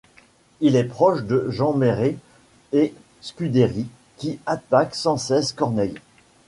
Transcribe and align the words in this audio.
Il 0.61 0.75
est 0.75 0.85
proche 0.85 1.21
de 1.21 1.45
Jean 1.51 1.73
Mairet 1.75 2.17
et 2.73 2.95
Scudéry, 3.21 3.85
qui 4.17 4.39
attaquent 4.47 4.95
sans 4.95 5.17
cesse 5.17 5.53
Corneille. 5.53 5.99